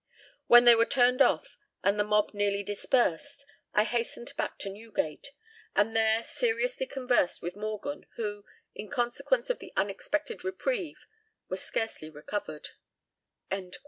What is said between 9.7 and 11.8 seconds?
unexpected reprieve, was